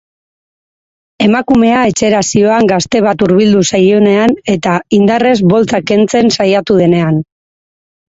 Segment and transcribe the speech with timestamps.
[1.25, 7.27] Emakumea etxera zihoan gazte bat hurbildu zaionean eta indarrez boltsa kentze saiatu denean.